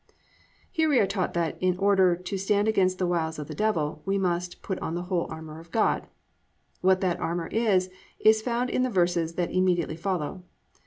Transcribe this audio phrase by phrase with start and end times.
[0.37, 3.53] "+ Here we are taught that, in order +"to stand against the wiles of the
[3.53, 6.07] Devil"+ we must +"Put on the whole armour of God."+
[6.81, 10.41] What that armour is, is found in the verses that immediately follow.